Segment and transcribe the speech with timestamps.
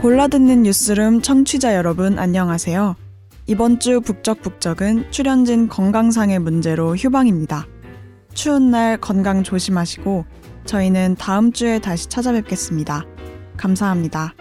[0.00, 2.94] 골라듣는 뉴스룸 청취자 여러분 안녕하세요.
[3.46, 7.66] 이번 주 북적북적은 출연진 건강상의 문제로 휴방입니다.
[8.32, 10.24] 추운 날 건강 조심하시고
[10.66, 13.06] 저희는 다음 주에 다시 찾아뵙겠습니다.
[13.56, 14.34] 감사합니다.